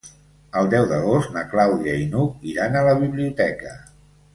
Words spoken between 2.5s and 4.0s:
iran a la biblioteca.